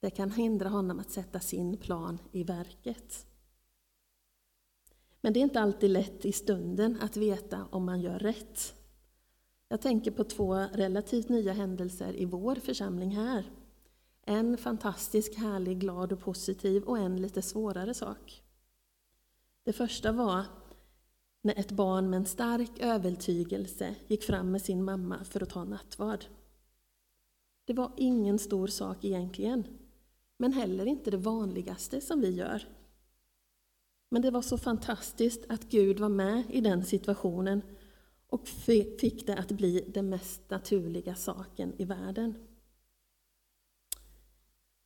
Det 0.00 0.10
kan 0.10 0.30
hindra 0.30 0.68
honom 0.68 1.00
att 1.00 1.10
sätta 1.10 1.40
sin 1.40 1.76
plan 1.76 2.18
i 2.32 2.44
verket. 2.44 3.26
Men 5.20 5.32
det 5.32 5.40
är 5.40 5.42
inte 5.42 5.60
alltid 5.60 5.90
lätt 5.90 6.24
i 6.24 6.32
stunden 6.32 6.98
att 7.00 7.16
veta 7.16 7.66
om 7.70 7.84
man 7.84 8.00
gör 8.00 8.18
rätt. 8.18 8.74
Jag 9.68 9.80
tänker 9.80 10.10
på 10.10 10.24
två 10.24 10.54
relativt 10.54 11.28
nya 11.28 11.52
händelser 11.52 12.16
i 12.16 12.24
vår 12.24 12.54
församling 12.54 13.16
här. 13.16 13.50
En 14.22 14.56
fantastisk, 14.56 15.34
härlig, 15.34 15.78
glad 15.78 16.12
och 16.12 16.20
positiv 16.20 16.82
och 16.82 16.98
en 16.98 17.22
lite 17.22 17.42
svårare 17.42 17.94
sak. 17.94 18.42
Det 19.64 19.72
första 19.72 20.12
var 20.12 20.44
när 21.42 21.58
ett 21.58 21.72
barn 21.72 22.10
med 22.10 22.16
en 22.16 22.26
stark 22.26 22.70
övertygelse 22.80 23.94
gick 24.06 24.22
fram 24.22 24.50
med 24.50 24.62
sin 24.62 24.84
mamma 24.84 25.24
för 25.24 25.42
att 25.42 25.50
ta 25.50 25.64
nattvard. 25.64 26.24
Det 27.64 27.72
var 27.72 27.92
ingen 27.96 28.38
stor 28.38 28.66
sak 28.66 29.04
egentligen, 29.04 29.64
men 30.36 30.52
heller 30.52 30.86
inte 30.86 31.10
det 31.10 31.16
vanligaste 31.16 32.00
som 32.00 32.20
vi 32.20 32.30
gör. 32.30 32.68
Men 34.10 34.22
det 34.22 34.30
var 34.30 34.42
så 34.42 34.58
fantastiskt 34.58 35.44
att 35.48 35.70
Gud 35.70 35.98
var 36.00 36.08
med 36.08 36.42
i 36.50 36.60
den 36.60 36.84
situationen 36.84 37.62
och 38.26 38.48
fick 38.48 39.26
det 39.26 39.36
att 39.36 39.52
bli 39.52 39.84
den 39.88 40.08
mest 40.08 40.50
naturliga 40.50 41.14
saken 41.14 41.72
i 41.78 41.84
världen. 41.84 42.34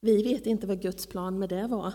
Vi 0.01 0.23
vet 0.23 0.47
inte 0.47 0.67
vad 0.67 0.83
Guds 0.83 1.07
plan 1.07 1.39
med 1.39 1.49
det 1.49 1.67
var, 1.67 1.95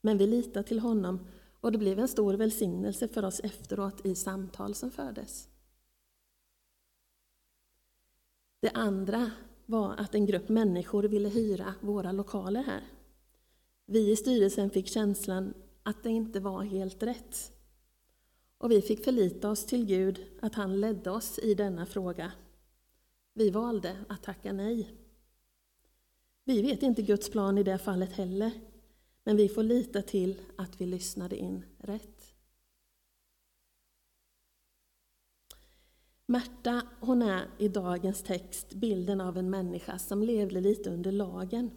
men 0.00 0.18
vi 0.18 0.26
litar 0.26 0.62
till 0.62 0.80
honom 0.80 1.26
och 1.66 1.72
det 1.72 1.78
blev 1.78 1.98
en 1.98 2.08
stor 2.08 2.34
välsignelse 2.34 3.08
för 3.08 3.24
oss 3.24 3.40
efteråt 3.40 4.06
i 4.06 4.14
samtal 4.14 4.74
som 4.74 4.90
fördes. 4.90 5.48
Det 8.60 8.70
andra 8.70 9.30
var 9.66 9.94
att 9.96 10.14
en 10.14 10.26
grupp 10.26 10.48
människor 10.48 11.02
ville 11.02 11.28
hyra 11.28 11.74
våra 11.80 12.12
lokaler 12.12 12.62
här. 12.62 12.84
Vi 13.86 14.10
i 14.10 14.16
styrelsen 14.16 14.70
fick 14.70 14.86
känslan 14.86 15.54
att 15.82 16.02
det 16.02 16.10
inte 16.10 16.40
var 16.40 16.62
helt 16.62 17.02
rätt. 17.02 17.52
Och 18.58 18.70
vi 18.70 18.82
fick 18.82 19.04
förlita 19.04 19.50
oss 19.50 19.66
till 19.66 19.86
Gud 19.86 20.26
att 20.40 20.54
han 20.54 20.80
ledde 20.80 21.10
oss 21.10 21.38
i 21.38 21.54
denna 21.54 21.86
fråga. 21.86 22.32
Vi 23.34 23.50
valde 23.50 23.96
att 24.08 24.22
tacka 24.22 24.52
nej. 24.52 24.90
Vi 26.44 26.62
vet 26.62 26.82
inte 26.82 27.02
Guds 27.02 27.30
plan 27.30 27.58
i 27.58 27.62
det 27.62 27.78
fallet 27.78 28.12
heller, 28.12 28.50
men 29.26 29.36
vi 29.36 29.48
får 29.48 29.62
lita 29.62 30.02
till 30.02 30.40
att 30.56 30.80
vi 30.80 30.86
lyssnade 30.86 31.36
in 31.36 31.64
rätt. 31.78 32.34
Märta, 36.26 36.82
hon 37.00 37.22
är 37.22 37.48
i 37.58 37.68
dagens 37.68 38.22
text 38.22 38.74
bilden 38.74 39.20
av 39.20 39.38
en 39.38 39.50
människa 39.50 39.98
som 39.98 40.22
levde 40.22 40.60
lite 40.60 40.90
under 40.90 41.12
lagen. 41.12 41.70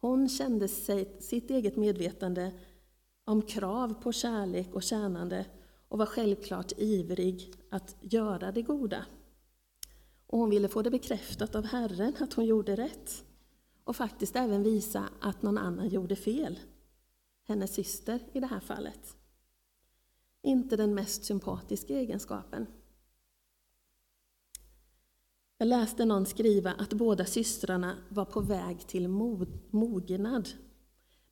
Hon 0.00 0.28
kände 0.28 0.68
sig, 0.68 1.16
sitt 1.20 1.50
eget 1.50 1.76
medvetande 1.76 2.52
om 3.24 3.42
krav 3.42 4.02
på 4.02 4.12
kärlek 4.12 4.74
och 4.74 4.82
tjänande 4.82 5.46
och 5.88 5.98
var 5.98 6.06
självklart 6.06 6.72
ivrig 6.76 7.52
att 7.70 7.96
göra 8.00 8.52
det 8.52 8.62
goda. 8.62 9.06
Och 10.26 10.38
hon 10.38 10.50
ville 10.50 10.68
få 10.68 10.82
det 10.82 10.90
bekräftat 10.90 11.54
av 11.54 11.64
Herren 11.64 12.12
att 12.20 12.32
hon 12.32 12.46
gjorde 12.46 12.76
rätt 12.76 13.24
och 13.90 13.96
faktiskt 13.96 14.36
även 14.36 14.62
visa 14.62 15.08
att 15.20 15.42
någon 15.42 15.58
annan 15.58 15.88
gjorde 15.88 16.16
fel. 16.16 16.58
Hennes 17.44 17.74
syster 17.74 18.20
i 18.32 18.40
det 18.40 18.46
här 18.46 18.60
fallet. 18.60 19.16
Inte 20.42 20.76
den 20.76 20.94
mest 20.94 21.24
sympatiska 21.24 21.94
egenskapen. 21.94 22.66
Jag 25.58 25.68
läste 25.68 26.04
någon 26.04 26.26
skriva 26.26 26.72
att 26.72 26.92
båda 26.92 27.24
systrarna 27.24 27.96
var 28.08 28.24
på 28.24 28.40
väg 28.40 28.86
till 28.86 29.08
mognad, 29.70 30.48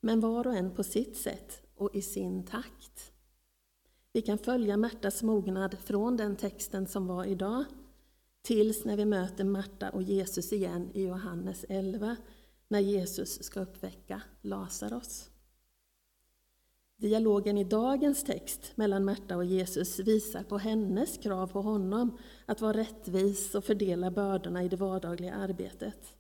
men 0.00 0.21
var 0.21 0.47
och 0.47 0.55
en 0.55 0.75
på 0.75 0.85
sitt 0.85 1.17
sätt 1.17 1.62
och 1.75 1.95
i 1.95 2.03
sin 2.03 2.45
takt. 2.45 3.12
Vi 4.12 4.23
kan 4.23 4.38
följa 4.38 4.77
Märtas 4.77 5.23
mognad 5.23 5.79
från 5.85 6.17
den 6.17 6.37
texten 6.37 6.87
som 6.87 7.07
var 7.07 7.25
idag 7.25 7.65
tills 8.43 8.85
när 8.85 8.97
vi 8.97 9.05
möter 9.05 9.45
Marta 9.45 9.91
och 9.91 10.03
Jesus 10.03 10.53
igen 10.53 10.91
i 10.95 11.03
Johannes 11.03 11.65
11, 11.69 12.17
när 12.69 12.81
Jesus 12.81 13.43
ska 13.43 13.61
uppväcka 13.61 14.23
Lazarus. 14.41 15.31
Dialogen 16.97 17.59
i 17.59 17.65
dagens 17.65 18.25
text 18.25 18.73
mellan 18.77 19.05
Märta 19.05 19.37
och 19.37 19.45
Jesus 19.45 19.99
visar 19.99 20.43
på 20.43 20.59
hennes 20.59 21.19
krav 21.19 21.47
på 21.47 21.63
honom 21.63 22.19
att 22.47 22.61
vara 22.61 22.77
rättvis 22.77 23.55
och 23.55 23.65
fördela 23.65 24.11
bördorna 24.11 24.63
i 24.63 24.69
det 24.69 24.77
vardagliga 24.77 25.35
arbetet. 25.35 26.17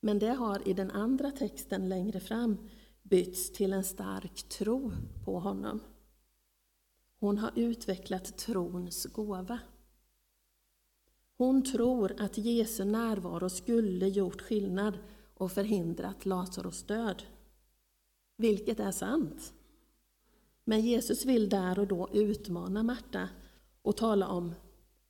Men 0.00 0.18
det 0.18 0.32
har 0.32 0.68
i 0.68 0.72
den 0.72 0.90
andra 0.90 1.30
texten 1.30 1.88
längre 1.88 2.20
fram 2.20 2.68
bytts 3.02 3.52
till 3.52 3.72
en 3.72 3.84
stark 3.84 4.48
tro 4.48 4.92
på 5.24 5.38
honom. 5.38 5.80
Hon 7.18 7.38
har 7.38 7.52
utvecklat 7.54 8.38
trons 8.38 9.04
gåva. 9.04 9.58
Hon 11.36 11.62
tror 11.62 12.14
att 12.18 12.38
Jesu 12.38 12.84
närvaro 12.84 13.48
skulle 13.48 14.08
gjort 14.08 14.42
skillnad 14.42 14.98
och 15.36 15.52
förhindrat 15.52 16.26
Lazarus 16.26 16.82
död. 16.82 17.22
Vilket 18.36 18.80
är 18.80 18.92
sant. 18.92 19.52
Men 20.64 20.80
Jesus 20.80 21.24
vill 21.24 21.48
där 21.48 21.78
och 21.78 21.86
då 21.86 22.08
utmana 22.12 22.82
Marta 22.82 23.28
och 23.82 23.96
tala 23.96 24.28
om 24.28 24.54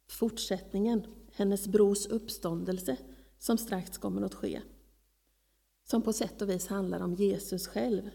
fortsättningen, 0.08 1.06
hennes 1.32 1.68
brors 1.68 2.06
uppståndelse, 2.06 2.96
som 3.38 3.58
strax 3.58 3.98
kommer 3.98 4.22
att 4.22 4.34
ske. 4.34 4.62
Som 5.84 6.02
på 6.02 6.12
sätt 6.12 6.42
och 6.42 6.50
vis 6.50 6.66
handlar 6.66 7.00
om 7.00 7.14
Jesus 7.14 7.66
själv. 7.66 8.10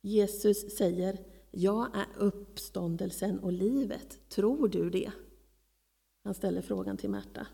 Jesus 0.00 0.76
säger, 0.76 1.18
jag 1.50 1.96
är 1.96 2.06
uppståndelsen 2.16 3.38
och 3.38 3.52
livet. 3.52 4.28
Tror 4.28 4.68
du 4.68 4.90
det? 4.90 5.12
Han 6.24 6.34
ställer 6.34 6.62
frågan 6.62 6.96
till 6.96 7.10
Märta. 7.10 7.46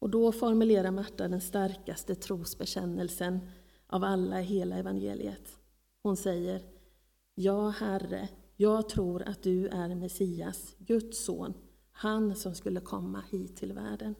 Och 0.00 0.10
då 0.10 0.32
formulerar 0.32 0.90
Marta 0.90 1.28
den 1.28 1.40
starkaste 1.40 2.14
trosbekännelsen 2.14 3.40
av 3.86 4.04
alla 4.04 4.40
i 4.40 4.44
hela 4.44 4.76
evangeliet. 4.76 5.58
Hon 6.02 6.16
säger 6.16 6.62
Ja, 7.34 7.68
Herre, 7.68 8.28
jag 8.56 8.88
tror 8.88 9.22
att 9.22 9.42
du 9.42 9.68
är 9.68 9.94
Messias, 9.94 10.74
Guds 10.78 11.24
son, 11.24 11.54
han 11.92 12.36
som 12.36 12.54
skulle 12.54 12.80
komma 12.80 13.22
hit 13.30 13.56
till 13.56 13.72
världen. 13.72 14.14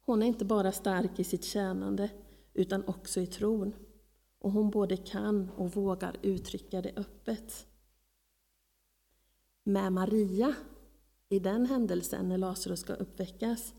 Hon 0.00 0.22
är 0.22 0.26
inte 0.26 0.44
bara 0.44 0.72
stark 0.72 1.18
i 1.18 1.24
sitt 1.24 1.44
tjänande, 1.44 2.10
utan 2.54 2.84
också 2.86 3.20
i 3.20 3.26
tron. 3.26 3.74
Och 4.38 4.52
hon 4.52 4.70
både 4.70 4.96
kan 4.96 5.50
och 5.56 5.70
vågar 5.70 6.16
uttrycka 6.22 6.82
det 6.82 6.92
öppet. 6.96 7.66
Med 9.62 9.92
Maria, 9.92 10.54
i 11.28 11.38
den 11.38 11.66
händelsen 11.66 12.28
när 12.28 12.38
Lazarus 12.38 12.80
ska 12.80 12.94
uppväckas, 12.94 13.74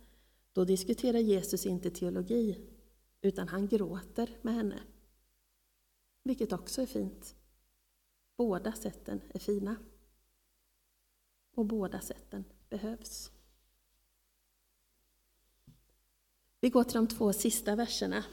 då 0.54 0.66
diskuterar 0.66 1.20
Jesus 1.20 1.66
inte 1.66 1.90
teologi, 1.90 2.58
utan 3.22 3.48
han 3.48 3.68
gråter 3.68 4.38
med 4.42 4.54
henne. 4.54 4.80
Vilket 6.24 6.54
också 6.54 6.82
är 6.82 6.86
fint. 6.86 7.36
Båda 8.38 8.72
sätten 8.72 9.22
är 9.30 9.40
fina. 9.40 9.76
Och 11.56 11.66
båda 11.66 12.02
sätten 12.02 12.44
behövs. 12.70 13.32
Vi 16.60 16.70
går 16.70 16.84
till 16.84 16.96
de 16.96 17.08
två 17.08 17.34
sista 17.34 17.76
verserna. 17.76 18.24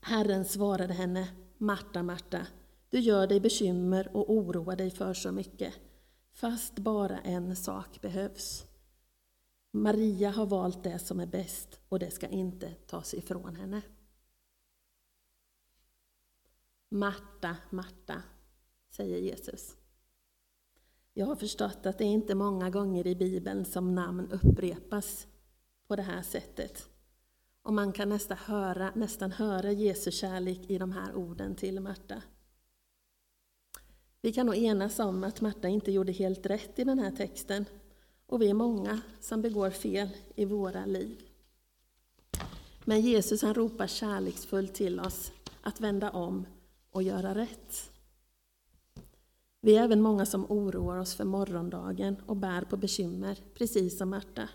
Herren 0.00 0.44
svarade 0.44 0.94
henne, 0.94 1.28
Marta, 1.58 2.02
Marta, 2.02 2.46
du 2.90 3.00
gör 3.00 3.26
dig 3.26 3.40
bekymmer 3.40 4.16
och 4.16 4.32
oroar 4.32 4.76
dig 4.76 4.90
för 4.90 5.14
så 5.14 5.32
mycket, 5.32 5.74
fast 6.38 6.78
bara 6.78 7.18
en 7.18 7.56
sak 7.56 8.00
behövs. 8.00 8.66
Maria 9.70 10.30
har 10.30 10.46
valt 10.46 10.84
det 10.84 10.98
som 10.98 11.20
är 11.20 11.26
bäst 11.26 11.80
och 11.88 11.98
det 11.98 12.10
ska 12.10 12.26
inte 12.26 12.74
tas 12.74 13.14
ifrån 13.14 13.56
henne. 13.56 13.82
Marta, 16.88 17.56
Marta, 17.70 18.22
säger 18.90 19.18
Jesus. 19.18 19.76
Jag 21.12 21.26
har 21.26 21.36
förstått 21.36 21.86
att 21.86 21.98
det 21.98 22.04
är 22.04 22.12
inte 22.12 22.34
många 22.34 22.70
gånger 22.70 23.06
i 23.06 23.14
Bibeln 23.14 23.64
som 23.64 23.94
namn 23.94 24.30
upprepas 24.30 25.26
på 25.86 25.96
det 25.96 26.02
här 26.02 26.22
sättet. 26.22 26.88
Och 27.62 27.74
man 27.74 27.92
kan 27.92 28.08
nästan 28.08 28.38
höra, 28.38 28.92
nästan 28.94 29.32
höra 29.32 29.72
Jesu 29.72 30.10
kärlek 30.10 30.70
i 30.70 30.78
de 30.78 30.92
här 30.92 31.14
orden 31.14 31.54
till 31.54 31.80
Marta. 31.80 32.22
Vi 34.22 34.32
kan 34.32 34.46
nog 34.46 34.56
enas 34.56 34.98
om 34.98 35.24
att 35.24 35.40
Marta 35.40 35.68
inte 35.68 35.92
gjorde 35.92 36.12
helt 36.12 36.46
rätt 36.46 36.78
i 36.78 36.84
den 36.84 36.98
här 36.98 37.10
texten 37.10 37.64
och 38.26 38.42
vi 38.42 38.50
är 38.50 38.54
många 38.54 39.00
som 39.20 39.42
begår 39.42 39.70
fel 39.70 40.08
i 40.34 40.44
våra 40.44 40.86
liv. 40.86 41.22
Men 42.84 43.00
Jesus 43.00 43.42
han 43.42 43.54
ropar 43.54 43.86
kärleksfullt 43.86 44.74
till 44.74 45.00
oss 45.00 45.32
att 45.62 45.80
vända 45.80 46.10
om 46.10 46.46
och 46.90 47.02
göra 47.02 47.34
rätt. 47.34 47.90
Vi 49.60 49.76
är 49.76 49.84
även 49.84 50.02
många 50.02 50.26
som 50.26 50.46
oroar 50.48 50.98
oss 50.98 51.14
för 51.14 51.24
morgondagen 51.24 52.16
och 52.26 52.36
bär 52.36 52.62
på 52.62 52.76
bekymmer, 52.76 53.38
precis 53.54 53.98
som 53.98 54.10
Marta. 54.10 54.48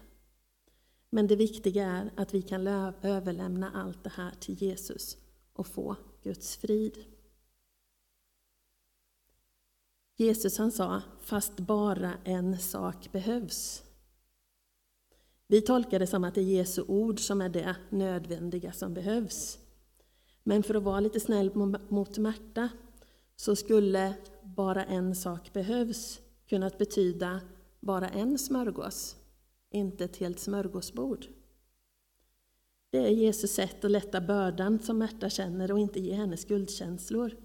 Men 1.10 1.28
det 1.28 1.36
viktiga 1.36 1.88
är 1.88 2.12
att 2.16 2.34
vi 2.34 2.42
kan 2.42 2.68
överlämna 3.02 3.72
allt 3.72 4.04
det 4.04 4.14
här 4.16 4.32
till 4.40 4.62
Jesus 4.62 5.18
och 5.54 5.68
få 5.68 5.96
Guds 6.24 6.56
frid. 6.56 7.13
Jesus 10.16 10.58
han 10.58 10.72
sa, 10.72 11.02
fast 11.22 11.60
bara 11.60 12.14
en 12.24 12.60
sak 12.60 13.12
behövs. 13.12 13.84
Vi 15.48 15.62
tolkar 15.62 16.00
det 16.00 16.08
som 16.08 16.24
att 16.24 16.36
det 16.36 16.42
är 16.42 16.46
Jesu 16.46 16.82
ord 16.88 17.20
som 17.20 17.42
är 17.42 17.50
det 17.50 17.76
nödvändiga 17.90 18.72
som 18.72 18.94
behövs. 18.94 19.60
Men 20.44 20.64
för 20.64 20.76
att 20.76 20.84
vara 20.84 21.00
lite 21.00 21.20
snäll 21.20 21.56
mot 21.90 22.18
Märta 22.18 22.70
så 23.36 23.56
skulle 23.56 24.14
bara 24.44 24.86
en 24.86 25.16
sak 25.16 25.54
behövs 25.54 26.22
kunnat 26.48 26.78
betyda 26.78 27.42
bara 27.80 28.10
en 28.10 28.38
smörgås, 28.38 29.16
inte 29.72 30.06
ett 30.06 30.18
helt 30.18 30.40
smörgåsbord. 30.40 31.26
Det 32.90 32.98
är 32.98 33.10
Jesus 33.10 33.52
sätt 33.52 33.86
att 33.86 33.92
lätta 33.92 34.22
bördan 34.22 34.80
som 34.80 34.98
Märta 34.98 35.30
känner 35.30 35.72
och 35.72 35.80
inte 35.80 36.00
ge 36.00 36.14
henne 36.14 36.38
skuldkänslor. 36.38 37.38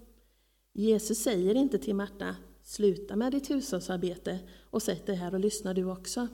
Jesus 0.73 1.17
säger 1.17 1.55
inte 1.55 1.77
till 1.77 1.95
Märta, 1.95 2.35
sluta 2.69 3.15
med 3.15 3.31
ditt 3.31 3.49
hushållsarbete 3.49 4.39
och 4.63 4.81
sätt 4.81 5.05
dig 5.05 5.15
här 5.15 5.33
och 5.33 5.39
lyssna 5.39 5.73
du 5.73 5.85
också. 5.85 6.27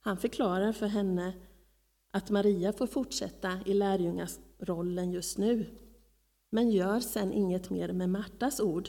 Han 0.00 0.16
förklarar 0.16 0.72
för 0.72 0.86
henne 0.86 1.32
att 2.10 2.30
Maria 2.30 2.72
får 2.72 2.86
fortsätta 2.86 3.60
i 3.66 3.74
lärjungasrollen 3.74 5.12
just 5.12 5.38
nu, 5.38 5.66
men 6.50 6.70
gör 6.70 7.00
sen 7.00 7.32
inget 7.32 7.70
mer 7.70 7.92
med 7.92 8.10
Martas 8.10 8.60
ord, 8.60 8.88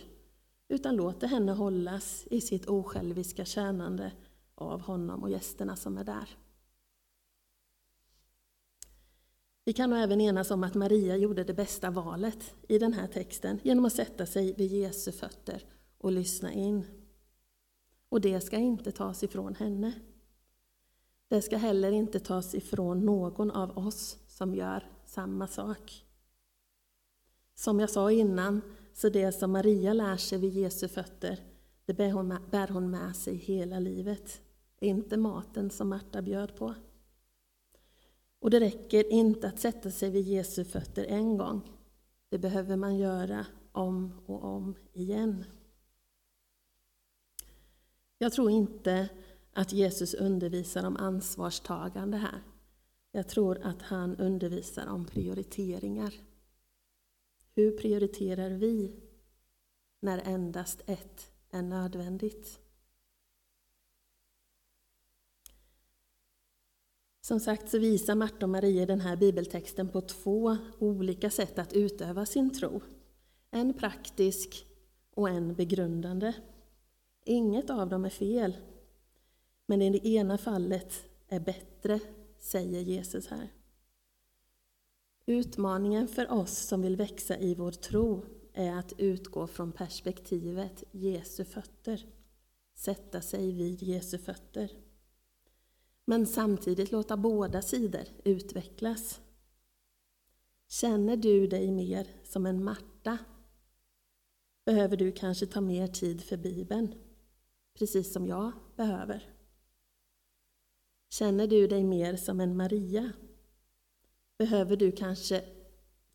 utan 0.67 0.95
låter 0.95 1.27
henne 1.27 1.51
hållas 1.51 2.27
i 2.31 2.41
sitt 2.41 2.65
osjälviska 2.69 3.45
tjänande 3.45 4.11
av 4.55 4.81
honom 4.81 5.23
och 5.23 5.29
gästerna 5.29 5.75
som 5.75 5.97
är 5.97 6.03
där. 6.03 6.37
Vi 9.65 9.73
kan 9.73 9.89
nog 9.89 9.99
även 9.99 10.21
enas 10.21 10.51
om 10.51 10.63
att 10.63 10.75
Maria 10.75 11.17
gjorde 11.17 11.43
det 11.43 11.53
bästa 11.53 11.91
valet 11.91 12.55
i 12.67 12.79
den 12.79 12.93
här 12.93 13.07
texten 13.07 13.59
genom 13.63 13.85
att 13.85 13.93
sätta 13.93 14.25
sig 14.25 14.53
vid 14.53 14.71
Jesu 14.71 15.11
fötter 15.11 15.63
och 15.97 16.11
lyssna 16.11 16.53
in. 16.53 16.85
Och 18.09 18.21
det 18.21 18.41
ska 18.41 18.57
inte 18.57 18.91
tas 18.91 19.23
ifrån 19.23 19.55
henne. 19.55 19.93
Det 21.27 21.41
ska 21.41 21.57
heller 21.57 21.91
inte 21.91 22.19
tas 22.19 22.55
ifrån 22.55 23.05
någon 23.05 23.51
av 23.51 23.77
oss 23.77 24.17
som 24.27 24.55
gör 24.55 24.91
samma 25.05 25.47
sak. 25.47 26.05
Som 27.55 27.79
jag 27.79 27.89
sa 27.89 28.11
innan, 28.11 28.61
så 28.93 29.09
det 29.09 29.31
som 29.31 29.51
Maria 29.51 29.93
lär 29.93 30.17
sig 30.17 30.39
vid 30.39 30.53
Jesu 30.53 30.87
fötter, 30.87 31.39
det 31.85 31.93
bär 31.93 32.11
hon 32.11 32.27
med, 32.27 32.41
bär 32.51 32.67
hon 32.67 32.89
med 32.89 33.15
sig 33.15 33.35
hela 33.35 33.79
livet. 33.79 34.41
Inte 34.79 35.17
maten 35.17 35.69
som 35.69 35.89
Marta 35.89 36.21
bjöd 36.21 36.55
på. 36.55 36.73
Och 38.39 38.49
det 38.49 38.59
räcker 38.59 39.11
inte 39.11 39.47
att 39.47 39.59
sätta 39.59 39.91
sig 39.91 40.09
vid 40.09 40.27
Jesu 40.27 40.65
fötter 40.65 41.05
en 41.05 41.37
gång. 41.37 41.61
Det 42.29 42.37
behöver 42.37 42.75
man 42.75 42.97
göra 42.97 43.45
om 43.71 44.13
och 44.25 44.43
om 44.43 44.75
igen. 44.93 45.43
Jag 48.17 48.33
tror 48.33 48.51
inte 48.51 49.09
att 49.53 49.73
Jesus 49.73 50.13
undervisar 50.13 50.83
om 50.83 50.97
ansvarstagande 50.97 52.17
här. 52.17 52.41
Jag 53.11 53.27
tror 53.27 53.59
att 53.63 53.81
han 53.81 54.15
undervisar 54.15 54.87
om 54.87 55.05
prioriteringar. 55.05 56.13
Hur 57.55 57.77
prioriterar 57.77 58.49
vi 58.49 58.91
när 59.99 60.21
endast 60.25 60.81
ett 60.85 61.31
är 61.49 61.61
nödvändigt? 61.61 62.59
Som 67.21 67.39
sagt 67.39 67.69
så 67.69 67.79
visar 67.79 68.15
Marta 68.15 68.45
och 68.45 68.49
Maria 68.49 68.85
den 68.85 69.01
här 69.01 69.15
bibeltexten 69.15 69.89
på 69.89 70.01
två 70.01 70.57
olika 70.79 71.29
sätt 71.29 71.59
att 71.59 71.73
utöva 71.73 72.25
sin 72.25 72.53
tro. 72.53 72.81
En 73.51 73.73
praktisk 73.73 74.65
och 75.11 75.29
en 75.29 75.55
begrundande. 75.55 76.33
Inget 77.29 77.69
av 77.69 77.89
dem 77.89 78.05
är 78.05 78.09
fel, 78.09 78.57
men 79.65 79.81
i 79.81 79.89
det 79.89 80.07
ena 80.07 80.37
fallet 80.37 81.03
är 81.27 81.39
bättre, 81.39 81.99
säger 82.39 82.81
Jesus 82.81 83.27
här. 83.27 83.53
Utmaningen 85.25 86.07
för 86.07 86.31
oss 86.31 86.57
som 86.57 86.81
vill 86.81 86.95
växa 86.95 87.37
i 87.37 87.55
vår 87.55 87.71
tro 87.71 88.25
är 88.53 88.71
att 88.71 88.93
utgå 88.97 89.47
från 89.47 89.71
perspektivet 89.71 90.83
Jesu 90.91 91.45
fötter, 91.45 92.05
sätta 92.75 93.21
sig 93.21 93.51
vid 93.51 93.83
Jesu 93.83 94.17
fötter. 94.17 94.71
Men 96.05 96.25
samtidigt 96.25 96.91
låta 96.91 97.17
båda 97.17 97.61
sidor 97.61 98.03
utvecklas. 98.23 99.21
Känner 100.67 101.17
du 101.17 101.47
dig 101.47 101.71
mer 101.71 102.07
som 102.23 102.45
en 102.45 102.63
Marta 102.63 103.17
behöver 104.65 104.97
du 104.97 105.11
kanske 105.11 105.45
ta 105.45 105.61
mer 105.61 105.87
tid 105.87 106.23
för 106.23 106.37
Bibeln, 106.37 106.95
precis 107.77 108.13
som 108.13 108.27
jag 108.27 108.51
behöver. 108.75 109.33
Känner 111.09 111.47
du 111.47 111.67
dig 111.67 111.83
mer 111.83 112.15
som 112.15 112.39
en 112.39 112.57
Maria 112.57 113.11
behöver 114.37 114.75
du 114.75 114.91
kanske 114.91 115.45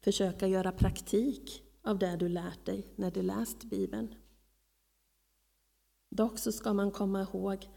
försöka 0.01 0.47
göra 0.47 0.73
praktik 0.73 1.63
av 1.83 1.99
det 1.99 2.17
du 2.17 2.29
lärt 2.29 2.67
dig 2.67 2.87
när 2.97 3.11
du 3.11 3.23
läst 3.23 3.65
Bibeln. 3.65 4.15
Dock 6.11 6.39
så 6.39 6.53
ska 6.53 6.73
man 6.73 6.91
komma 6.91 7.23
ihåg 7.23 7.69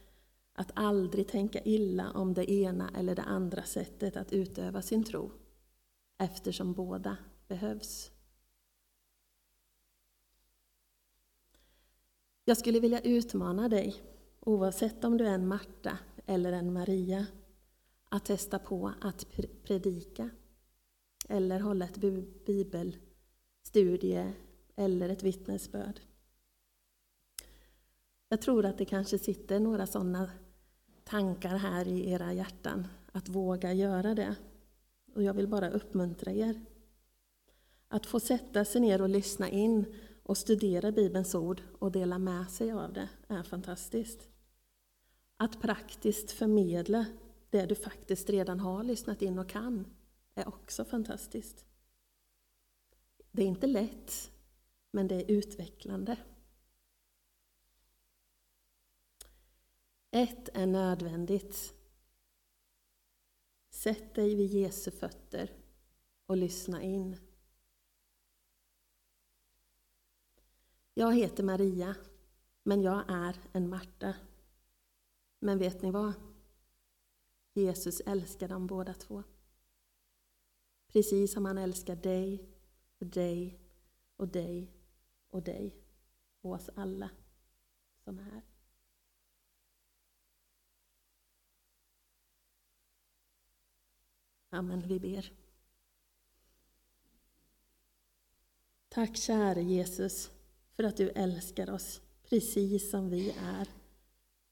att 0.53 0.71
aldrig 0.73 1.27
tänka 1.27 1.61
illa 1.61 2.11
om 2.11 2.33
det 2.33 2.51
ena 2.51 2.89
eller 2.89 3.15
det 3.15 3.21
andra 3.21 3.63
sättet 3.63 4.17
att 4.17 4.33
utöva 4.33 4.81
sin 4.81 5.03
tro, 5.03 5.31
eftersom 6.17 6.73
båda 6.73 7.17
behövs. 7.47 8.11
Jag 12.47 12.57
skulle 12.57 12.79
vilja 12.79 12.99
utmana 12.99 13.69
dig, 13.69 13.95
oavsett 14.39 15.03
om 15.03 15.17
du 15.17 15.27
är 15.27 15.33
en 15.33 15.47
Marta 15.47 15.97
eller 16.25 16.51
en 16.51 16.73
Maria, 16.73 17.25
att 18.09 18.25
testa 18.25 18.59
på 18.59 18.93
att 19.01 19.27
predika 19.63 20.29
eller 21.29 21.59
hålla 21.59 21.85
ett 21.85 21.97
bibelstudie 22.45 24.33
eller 24.75 25.09
ett 25.09 25.23
vittnesbörd. 25.23 25.99
Jag 28.29 28.41
tror 28.41 28.65
att 28.65 28.77
det 28.77 28.85
kanske 28.85 29.19
sitter 29.19 29.59
några 29.59 29.87
sådana 29.87 30.31
tankar 31.03 31.57
här 31.57 31.87
i 31.87 32.11
era 32.11 32.33
hjärtan, 32.33 32.87
att 33.11 33.29
våga 33.29 33.73
göra 33.73 34.15
det. 34.15 34.35
Och 35.13 35.23
jag 35.23 35.33
vill 35.33 35.47
bara 35.47 35.69
uppmuntra 35.69 36.31
er. 36.31 36.65
Att 37.87 38.05
få 38.05 38.19
sätta 38.19 38.65
sig 38.65 38.81
ner 38.81 39.01
och 39.01 39.09
lyssna 39.09 39.49
in 39.49 39.85
och 40.25 40.37
studera 40.37 40.91
Bibelns 40.91 41.35
ord 41.35 41.61
och 41.79 41.91
dela 41.91 42.19
med 42.19 42.49
sig 42.51 42.71
av 42.71 42.93
det 42.93 43.09
är 43.27 43.43
fantastiskt. 43.43 44.29
Att 45.37 45.61
praktiskt 45.61 46.31
förmedla 46.31 47.05
det 47.49 47.65
du 47.65 47.75
faktiskt 47.75 48.29
redan 48.29 48.59
har 48.59 48.83
lyssnat 48.83 49.21
in 49.21 49.39
och 49.39 49.49
kan 49.49 49.87
är 50.35 50.47
också 50.47 50.85
fantastiskt. 50.85 51.65
Det 53.31 53.43
är 53.43 53.47
inte 53.47 53.67
lätt, 53.67 54.31
men 54.91 55.07
det 55.07 55.15
är 55.15 55.31
utvecklande. 55.31 56.17
Ett 60.11 60.49
är 60.53 60.65
nödvändigt. 60.65 61.73
Sätt 63.69 64.15
dig 64.15 64.35
vid 64.35 64.51
Jesu 64.51 64.91
fötter 64.91 65.51
och 66.25 66.37
lyssna 66.37 66.81
in. 66.81 67.17
Jag 70.97 71.15
heter 71.15 71.43
Maria, 71.43 71.95
men 72.63 72.81
jag 72.81 73.03
är 73.07 73.35
en 73.51 73.69
Marta. 73.69 74.15
Men 75.39 75.59
vet 75.59 75.81
ni 75.81 75.91
vad? 75.91 76.13
Jesus 77.53 77.99
älskar 77.99 78.47
dem 78.47 78.67
båda 78.67 78.93
två. 78.93 79.23
Precis 80.87 81.33
som 81.33 81.45
han 81.45 81.57
älskar 81.57 81.95
dig 81.95 82.49
och 82.99 83.05
dig 83.05 83.59
och 84.15 84.27
dig 84.27 84.73
och 85.29 85.43
dig 85.43 85.83
och 86.41 86.51
oss 86.51 86.69
alla 86.75 87.09
som 88.03 88.19
är 88.19 88.23
här. 88.23 88.41
Amen, 94.49 94.87
vi 94.87 94.99
ber. 94.99 95.31
Tack 98.89 99.17
käre 99.17 99.61
Jesus 99.61 100.34
för 100.75 100.83
att 100.83 100.97
du 100.97 101.09
älskar 101.09 101.69
oss 101.69 102.01
precis 102.23 102.89
som 102.89 103.09
vi 103.09 103.29
är, 103.29 103.67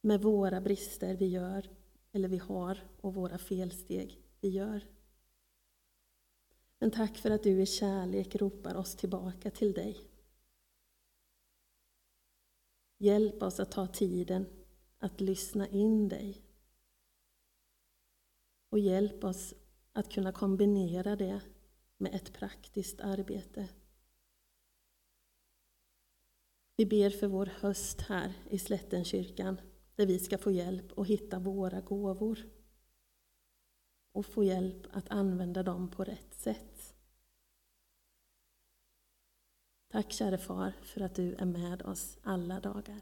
med 0.01 0.21
våra 0.21 0.62
brister 0.62 1.15
vi 1.15 1.27
gör, 1.27 1.69
eller 2.12 2.27
vi 2.27 2.38
har, 2.38 2.88
och 3.01 3.13
våra 3.13 3.38
felsteg 3.38 4.21
vi 4.39 4.49
gör. 4.49 4.88
Men 6.79 6.91
tack 6.91 7.17
för 7.17 7.31
att 7.31 7.43
du 7.43 7.62
i 7.62 7.65
kärlek 7.65 8.36
ropar 8.36 8.75
oss 8.75 8.95
tillbaka 8.95 9.51
till 9.51 9.73
dig. 9.73 10.09
Hjälp 12.97 13.43
oss 13.43 13.59
att 13.59 13.71
ta 13.71 13.88
tiden 13.88 14.45
att 14.97 15.21
lyssna 15.21 15.67
in 15.67 16.09
dig. 16.09 16.41
Och 18.69 18.79
hjälp 18.79 19.23
oss 19.23 19.53
att 19.93 20.12
kunna 20.12 20.31
kombinera 20.31 21.15
det 21.15 21.41
med 21.97 22.15
ett 22.15 22.33
praktiskt 22.33 23.01
arbete. 23.01 23.69
Vi 26.75 26.86
ber 26.86 27.09
för 27.09 27.27
vår 27.27 27.45
höst 27.45 28.01
här 28.01 28.33
i 28.49 28.59
Slättenkyrkan 28.59 29.62
där 29.95 30.05
vi 30.05 30.19
ska 30.19 30.38
få 30.38 30.51
hjälp 30.51 30.99
att 30.99 31.07
hitta 31.07 31.39
våra 31.39 31.81
gåvor 31.81 32.39
och 34.12 34.25
få 34.25 34.43
hjälp 34.43 34.88
att 34.91 35.09
använda 35.09 35.63
dem 35.63 35.91
på 35.91 36.03
rätt 36.03 36.33
sätt. 36.33 36.95
Tack 39.88 40.12
käre 40.12 40.38
Far 40.38 40.71
för 40.81 41.01
att 41.01 41.15
du 41.15 41.36
är 41.36 41.45
med 41.45 41.81
oss 41.81 42.17
alla 42.23 42.59
dagar. 42.59 43.01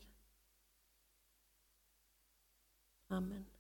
Amen. 3.08 3.51